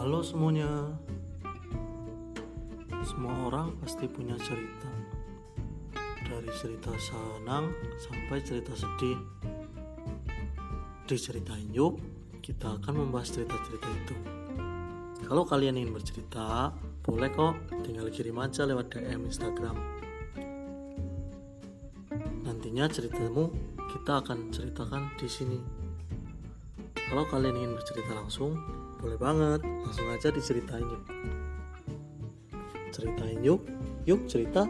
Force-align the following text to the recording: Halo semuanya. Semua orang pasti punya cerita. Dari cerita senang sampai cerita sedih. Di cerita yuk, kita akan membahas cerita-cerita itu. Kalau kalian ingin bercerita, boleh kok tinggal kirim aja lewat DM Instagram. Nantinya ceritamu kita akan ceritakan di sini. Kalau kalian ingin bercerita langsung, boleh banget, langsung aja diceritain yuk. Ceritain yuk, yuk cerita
Halo 0.00 0.24
semuanya. 0.24 0.96
Semua 3.04 3.52
orang 3.52 3.76
pasti 3.84 4.08
punya 4.08 4.32
cerita. 4.40 4.88
Dari 6.24 6.48
cerita 6.56 6.88
senang 6.96 7.68
sampai 8.00 8.40
cerita 8.40 8.72
sedih. 8.72 9.20
Di 11.04 11.16
cerita 11.20 11.52
yuk, 11.76 12.00
kita 12.40 12.80
akan 12.80 12.96
membahas 12.96 13.28
cerita-cerita 13.28 13.88
itu. 13.92 14.16
Kalau 15.20 15.44
kalian 15.44 15.76
ingin 15.76 15.92
bercerita, 15.92 16.72
boleh 17.04 17.28
kok 17.36 17.60
tinggal 17.84 18.08
kirim 18.08 18.40
aja 18.40 18.64
lewat 18.64 18.96
DM 18.96 19.28
Instagram. 19.28 19.76
Nantinya 22.48 22.88
ceritamu 22.88 23.52
kita 23.92 24.24
akan 24.24 24.48
ceritakan 24.48 25.12
di 25.20 25.28
sini. 25.28 25.60
Kalau 26.96 27.28
kalian 27.28 27.52
ingin 27.52 27.76
bercerita 27.76 28.16
langsung, 28.16 28.56
boleh 29.00 29.18
banget, 29.18 29.60
langsung 29.64 30.06
aja 30.12 30.28
diceritain 30.28 30.84
yuk. 30.84 31.02
Ceritain 32.92 33.40
yuk, 33.40 33.64
yuk 34.04 34.28
cerita 34.28 34.68